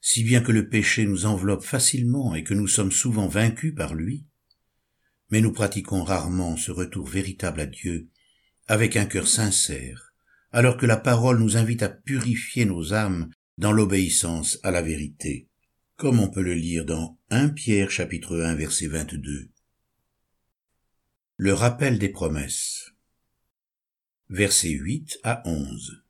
si 0.00 0.22
bien 0.22 0.40
que 0.40 0.52
le 0.52 0.68
péché 0.68 1.04
nous 1.04 1.26
enveloppe 1.26 1.64
facilement 1.64 2.34
et 2.34 2.44
que 2.44 2.54
nous 2.54 2.68
sommes 2.68 2.92
souvent 2.92 3.26
vaincus 3.26 3.74
par 3.74 3.94
lui, 3.94 4.26
mais 5.30 5.40
nous 5.40 5.52
pratiquons 5.52 6.04
rarement 6.04 6.56
ce 6.56 6.70
retour 6.70 7.06
véritable 7.06 7.60
à 7.60 7.66
Dieu, 7.66 8.08
avec 8.68 8.96
un 8.96 9.06
cœur 9.06 9.26
sincère, 9.26 10.14
alors 10.52 10.76
que 10.76 10.86
la 10.86 10.96
parole 10.96 11.38
nous 11.38 11.56
invite 11.56 11.82
à 11.82 11.88
purifier 11.88 12.64
nos 12.64 12.92
âmes 12.92 13.30
dans 13.58 13.72
l'obéissance 13.72 14.58
à 14.62 14.70
la 14.70 14.82
vérité, 14.82 15.48
comme 15.96 16.20
on 16.20 16.28
peut 16.28 16.42
le 16.42 16.54
lire 16.54 16.84
dans 16.84 17.18
1 17.30 17.50
Pierre 17.50 17.90
chapitre 17.90 18.38
1 18.38 18.54
verset 18.54 18.86
22. 18.86 19.50
Le 21.38 21.52
rappel 21.52 21.98
des 21.98 22.08
promesses. 22.08 22.92
Versets 24.28 24.70
8 24.70 25.18
à 25.22 25.42
11. 25.46 26.05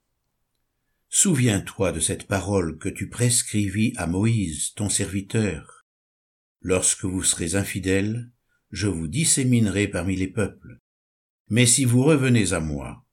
Souviens-toi 1.19 1.93
de 1.93 1.99
cette 1.99 2.27
parole 2.27 2.77
que 2.77 2.91
tu 2.91 3.09
prescrivis 3.09 3.95
à 3.97 4.07
Moïse, 4.07 4.75
ton 4.75 4.91
serviteur. 4.91 5.87
Lorsque 6.61 7.07
vous 7.07 7.23
serez 7.23 7.55
infidèles, 7.55 8.31
je 8.71 8.87
vous 8.87 9.09
disséminerai 9.09 9.89
parmi 9.89 10.15
les 10.15 10.27
peuples. 10.27 10.79
Mais 11.49 11.65
si 11.65 11.87
vous 11.87 12.03
revenez 12.03 12.53
à 12.53 12.61
moi, 12.61 13.07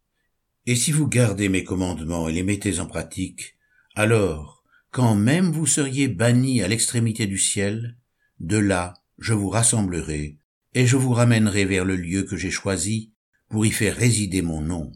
et 0.66 0.76
si 0.76 0.92
vous 0.92 1.08
gardez 1.08 1.48
mes 1.48 1.64
commandements 1.64 2.28
et 2.28 2.34
les 2.34 2.44
mettez 2.44 2.82
en 2.82 2.88
pratique, 2.88 3.56
alors, 3.96 4.66
quand 4.92 5.16
même 5.16 5.54
vous 5.54 5.66
seriez 5.66 6.10
bannis 6.10 6.62
à 6.62 6.68
l'extrémité 6.68 7.26
du 7.26 7.38
ciel, 7.38 7.96
de 8.42 8.58
là 8.58 8.96
je 9.18 9.34
vous 9.34 9.48
rassemblerai, 9.48 10.38
et 10.74 10.86
je 10.86 10.98
vous 10.98 11.14
ramènerai 11.14 11.64
vers 11.64 11.86
le 11.86 11.96
lieu 11.96 12.24
que 12.24 12.36
j'ai 12.36 12.52
choisi 12.52 13.14
pour 13.48 13.66
y 13.66 13.72
faire 13.72 13.96
résider 13.96 14.42
mon 14.42 14.60
nom. 14.60 14.92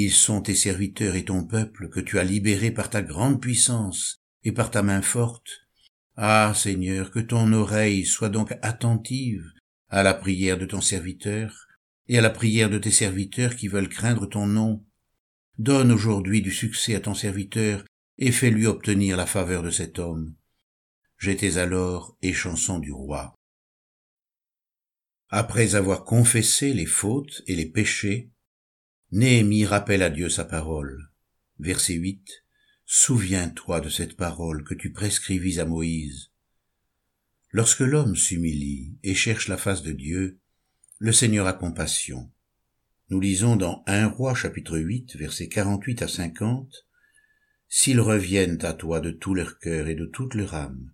Ils 0.00 0.12
sont 0.12 0.42
tes 0.42 0.54
serviteurs 0.54 1.16
et 1.16 1.24
ton 1.24 1.44
peuple 1.44 1.88
que 1.88 1.98
tu 1.98 2.20
as 2.20 2.22
libéré 2.22 2.70
par 2.70 2.88
ta 2.88 3.02
grande 3.02 3.40
puissance 3.40 4.22
et 4.44 4.52
par 4.52 4.70
ta 4.70 4.84
main 4.84 5.02
forte. 5.02 5.66
Ah, 6.14 6.52
Seigneur, 6.54 7.10
que 7.10 7.18
ton 7.18 7.52
oreille 7.52 8.06
soit 8.06 8.28
donc 8.28 8.54
attentive 8.62 9.44
à 9.88 10.04
la 10.04 10.14
prière 10.14 10.56
de 10.56 10.66
ton 10.66 10.80
serviteur 10.80 11.66
et 12.06 12.16
à 12.16 12.20
la 12.20 12.30
prière 12.30 12.70
de 12.70 12.78
tes 12.78 12.92
serviteurs 12.92 13.56
qui 13.56 13.66
veulent 13.66 13.88
craindre 13.88 14.26
ton 14.26 14.46
nom. 14.46 14.86
Donne 15.58 15.90
aujourd'hui 15.90 16.42
du 16.42 16.52
succès 16.52 16.94
à 16.94 17.00
ton 17.00 17.14
serviteur 17.14 17.84
et 18.18 18.30
fais-lui 18.30 18.66
obtenir 18.66 19.16
la 19.16 19.26
faveur 19.26 19.64
de 19.64 19.70
cet 19.70 19.98
homme. 19.98 20.32
J'étais 21.18 21.58
alors 21.58 22.16
échanson 22.22 22.78
du 22.78 22.92
roi. 22.92 23.34
Après 25.28 25.74
avoir 25.74 26.04
confessé 26.04 26.72
les 26.72 26.86
fautes 26.86 27.42
et 27.48 27.56
les 27.56 27.66
péchés, 27.66 28.30
Néhémie 29.10 29.64
rappelle 29.64 30.02
à 30.02 30.10
Dieu 30.10 30.28
sa 30.28 30.44
parole. 30.44 31.08
Verset 31.58 31.94
8. 31.94 32.44
Souviens-toi 32.84 33.80
de 33.80 33.88
cette 33.88 34.18
parole 34.18 34.64
que 34.64 34.74
tu 34.74 34.92
prescrivis 34.92 35.60
à 35.60 35.64
Moïse. 35.64 36.30
Lorsque 37.50 37.80
l'homme 37.80 38.16
s'humilie 38.16 38.98
et 39.02 39.14
cherche 39.14 39.48
la 39.48 39.56
face 39.56 39.82
de 39.82 39.92
Dieu, 39.92 40.40
le 40.98 41.12
Seigneur 41.12 41.46
a 41.46 41.54
compassion. 41.54 42.30
Nous 43.08 43.18
lisons 43.18 43.56
dans 43.56 43.82
1 43.86 44.08
roi 44.08 44.34
chapitre 44.34 44.78
8 44.78 45.16
versets 45.16 45.48
48 45.48 46.02
à 46.02 46.08
50 46.08 46.86
S'ils 47.66 48.00
reviennent 48.00 48.62
à 48.62 48.74
toi 48.74 49.00
de 49.00 49.10
tout 49.10 49.32
leur 49.32 49.58
cœur 49.58 49.88
et 49.88 49.94
de 49.94 50.04
toute 50.04 50.34
leur 50.34 50.54
âme, 50.54 50.92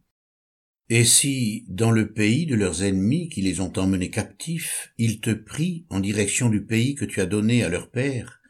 et 0.90 1.04
si, 1.04 1.64
dans 1.68 1.90
le 1.90 2.12
pays 2.12 2.44
de 2.46 2.54
leurs 2.54 2.82
ennemis 2.82 3.28
qui 3.30 3.40
les 3.40 3.60
ont 3.60 3.72
emmenés 3.78 4.10
captifs, 4.10 4.92
ils 4.98 5.20
te 5.20 5.30
prient 5.30 5.86
en 5.88 6.00
direction 6.00 6.50
du 6.50 6.64
pays 6.64 6.94
que 6.94 7.06
tu 7.06 7.20
as 7.20 7.26
donné 7.26 7.64
à 7.64 7.70
leur 7.70 7.90
père, 7.90 8.40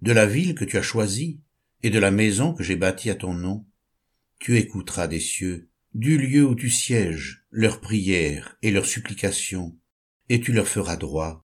de 0.00 0.12
la 0.12 0.26
ville 0.26 0.54
que 0.54 0.64
tu 0.64 0.78
as 0.78 0.82
choisie, 0.82 1.40
et 1.82 1.90
de 1.90 1.98
la 1.98 2.10
maison 2.10 2.54
que 2.54 2.64
j'ai 2.64 2.76
bâtie 2.76 3.10
à 3.10 3.14
ton 3.14 3.34
nom, 3.34 3.66
tu 4.38 4.56
écouteras 4.56 5.06
des 5.06 5.20
cieux, 5.20 5.70
du 5.94 6.18
lieu 6.18 6.46
où 6.46 6.54
tu 6.54 6.70
sièges, 6.70 7.44
leurs 7.50 7.80
prières 7.80 8.56
et 8.62 8.70
leurs 8.70 8.86
supplications, 8.86 9.78
et 10.28 10.40
tu 10.40 10.52
leur 10.52 10.68
feras 10.68 10.96
droit. 10.96 11.46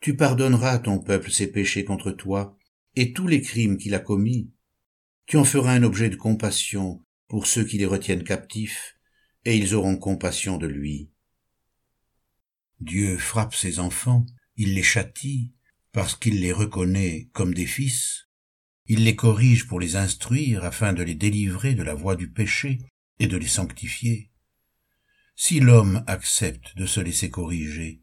Tu 0.00 0.16
pardonneras 0.16 0.72
à 0.72 0.78
ton 0.78 0.98
peuple 0.98 1.30
ses 1.30 1.46
péchés 1.46 1.84
contre 1.84 2.10
toi, 2.10 2.56
et 2.96 3.12
tous 3.12 3.28
les 3.28 3.40
crimes 3.40 3.78
qu'il 3.78 3.94
a 3.94 4.00
commis. 4.00 4.50
Tu 5.26 5.36
en 5.36 5.44
feras 5.44 5.74
un 5.74 5.84
objet 5.84 6.08
de 6.08 6.16
compassion 6.16 7.04
pour 7.28 7.46
ceux 7.46 7.64
qui 7.64 7.78
les 7.78 7.86
retiennent 7.86 8.24
captifs, 8.24 8.96
et 9.44 9.56
ils 9.56 9.74
auront 9.74 9.96
compassion 9.96 10.58
de 10.58 10.66
lui. 10.66 11.10
Dieu 12.80 13.18
frappe 13.18 13.54
ses 13.54 13.78
enfants, 13.78 14.26
il 14.56 14.74
les 14.74 14.82
châtie, 14.82 15.52
parce 15.92 16.14
qu'il 16.14 16.40
les 16.40 16.52
reconnaît 16.52 17.28
comme 17.32 17.54
des 17.54 17.66
fils, 17.66 18.28
il 18.86 19.04
les 19.04 19.16
corrige 19.16 19.66
pour 19.66 19.80
les 19.80 19.96
instruire 19.96 20.64
afin 20.64 20.92
de 20.92 21.02
les 21.02 21.14
délivrer 21.14 21.74
de 21.74 21.82
la 21.82 21.94
voie 21.94 22.16
du 22.16 22.30
péché 22.30 22.78
et 23.18 23.26
de 23.26 23.36
les 23.36 23.46
sanctifier. 23.46 24.30
Si 25.36 25.60
l'homme 25.60 26.04
accepte 26.06 26.76
de 26.76 26.86
se 26.86 27.00
laisser 27.00 27.30
corriger, 27.30 28.02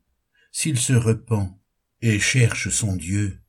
s'il 0.51 0.77
se 0.77 0.93
repent 0.93 1.59
et 2.01 2.19
cherche 2.19 2.69
son 2.69 2.95
Dieu, 2.95 3.41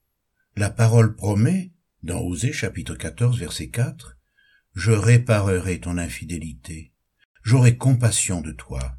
la 0.57 0.71
parole 0.71 1.15
promet, 1.15 1.73
dans 2.03 2.21
Osée 2.21 2.53
chapitre 2.53 2.95
14 2.95 3.39
verset 3.39 3.69
4, 3.69 4.17
Je 4.75 4.93
réparerai 4.93 5.81
ton 5.81 5.99
infidélité 5.99 6.93
j'aurai 7.49 7.79
compassion 7.79 8.43
de 8.43 8.53
toi. 8.53 8.99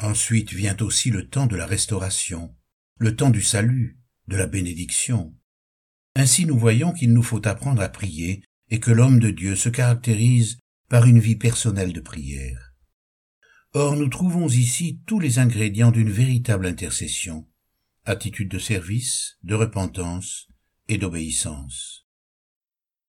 Ensuite 0.00 0.54
vient 0.54 0.78
aussi 0.80 1.10
le 1.10 1.28
temps 1.28 1.44
de 1.44 1.54
la 1.54 1.66
restauration, 1.66 2.56
le 2.96 3.14
temps 3.14 3.28
du 3.28 3.42
salut, 3.42 4.00
de 4.28 4.36
la 4.38 4.46
bénédiction. 4.46 5.36
Ainsi 6.14 6.46
nous 6.46 6.58
voyons 6.58 6.94
qu'il 6.94 7.12
nous 7.12 7.22
faut 7.22 7.46
apprendre 7.46 7.82
à 7.82 7.90
prier 7.90 8.42
et 8.70 8.80
que 8.80 8.90
l'homme 8.90 9.20
de 9.20 9.28
Dieu 9.28 9.56
se 9.56 9.68
caractérise 9.68 10.56
par 10.88 11.04
une 11.04 11.18
vie 11.18 11.36
personnelle 11.36 11.92
de 11.92 12.00
prière. 12.00 12.72
Or 13.74 13.94
nous 13.94 14.08
trouvons 14.08 14.48
ici 14.48 15.02
tous 15.06 15.20
les 15.20 15.38
ingrédients 15.38 15.90
d'une 15.90 16.10
véritable 16.10 16.64
intercession, 16.64 17.46
attitude 18.06 18.48
de 18.48 18.58
service, 18.58 19.36
de 19.42 19.54
repentance 19.54 20.48
et 20.88 20.96
d'obéissance. 20.96 22.06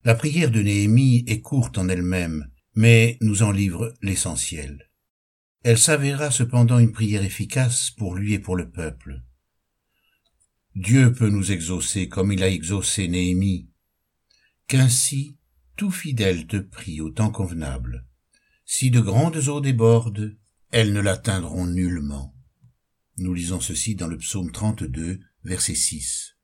La 0.04 0.14
prière 0.14 0.52
de 0.52 0.62
Néhémie 0.62 1.24
est 1.26 1.40
courte 1.40 1.78
en 1.78 1.88
elle-même, 1.88 2.52
mais 2.78 3.18
nous 3.22 3.42
en 3.42 3.50
livre 3.50 3.96
l'essentiel. 4.04 4.92
Elle 5.64 5.80
s'avéra 5.80 6.30
cependant 6.30 6.78
une 6.78 6.92
prière 6.92 7.24
efficace 7.24 7.90
pour 7.90 8.14
lui 8.14 8.34
et 8.34 8.40
pour 8.40 8.56
le 8.56 8.70
peuple. 8.70 9.24
Dieu 10.76 11.12
peut 11.12 11.30
nous 11.30 11.52
exaucer 11.52 12.08
comme 12.08 12.32
il 12.32 12.44
a 12.44 12.50
exaucé 12.50 13.08
Néhémie. 13.08 13.72
Qu'ainsi 14.68 15.40
tout 15.76 15.90
fidèle 15.90 16.46
te 16.46 16.58
prie 16.58 17.02
au 17.02 17.10
temps 17.10 17.32
convenable. 17.32 18.06
Si 18.64 18.92
de 18.92 19.00
grandes 19.00 19.48
eaux 19.48 19.60
débordent, 19.60 20.38
elles 20.70 20.94
ne 20.94 21.02
l'atteindront 21.02 21.66
nullement. 21.66 22.36
Nous 23.18 23.34
lisons 23.34 23.60
ceci 23.60 23.96
dans 23.96 24.08
le 24.08 24.20
psaume 24.20 24.52
32, 24.52 25.20
verset 25.44 25.74
6. 25.74 26.36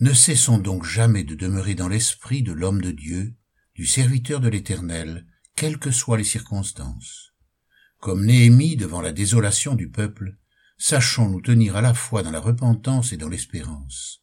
Ne 0.00 0.14
cessons 0.14 0.58
donc 0.58 0.86
jamais 0.86 1.24
de 1.24 1.34
demeurer 1.34 1.74
dans 1.74 1.88
l'esprit 1.88 2.42
de 2.42 2.52
l'homme 2.52 2.80
de 2.80 2.92
Dieu, 2.92 3.36
du 3.76 3.86
serviteur 3.86 4.40
de 4.40 4.48
l'Éternel, 4.48 5.26
quelles 5.54 5.78
que 5.78 5.90
soient 5.90 6.16
les 6.16 6.24
circonstances. 6.24 7.34
Comme 8.00 8.24
Néhémie 8.24 8.76
devant 8.76 9.02
la 9.02 9.12
désolation 9.12 9.74
du 9.74 9.90
peuple, 9.90 10.38
sachons 10.78 11.28
nous 11.28 11.42
tenir 11.42 11.76
à 11.76 11.82
la 11.82 11.92
fois 11.92 12.22
dans 12.22 12.30
la 12.30 12.40
repentance 12.40 13.12
et 13.12 13.18
dans 13.18 13.28
l'espérance. 13.28 14.22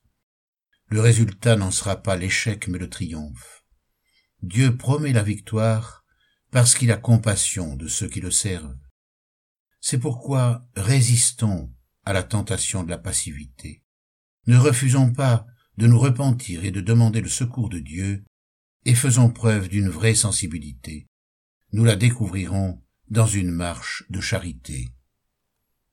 Le 0.88 1.02
résultat 1.02 1.56
n'en 1.56 1.70
sera 1.70 1.98
pas 1.98 2.16
l'échec 2.16 2.68
mais 2.68 2.80
le 2.80 2.89
triomphe. 2.89 3.63
Dieu 4.42 4.76
promet 4.76 5.13
la 5.13 5.24
victoire 5.24 6.04
parce 6.50 6.74
qu'il 6.74 6.92
a 6.92 6.98
compassion 6.98 7.76
de 7.76 7.88
ceux 7.88 8.08
qui 8.08 8.22
le 8.22 8.32
servent. 8.32 8.78
C'est 9.80 10.00
pourquoi 10.00 10.68
résistons 10.76 11.72
à 12.06 12.13
la 12.13 12.24
tentation 12.24 12.84
de 12.84 12.89
la 12.89 12.98
passivité. 12.98 13.84
Ne 14.48 14.58
refusons 14.58 15.13
pas 15.13 15.46
de 15.78 15.86
nous 15.86 16.00
repentir 16.00 16.66
et 16.66 16.72
de 16.72 16.82
demander 16.82 17.22
le 17.22 17.30
secours 17.30 17.70
de 17.70 17.80
Dieu 17.80 18.24
et 18.86 18.96
faisons 18.96 19.30
preuve 19.30 19.69
d'une 19.69 19.89
vraie 19.89 20.15
sensibilité. 20.15 21.08
Nous 21.72 21.84
la 21.84 21.96
découvrirons 21.96 22.82
dans 23.10 23.28
une 23.28 23.52
marche 23.52 24.04
de 24.10 24.22
charité. 24.22 24.89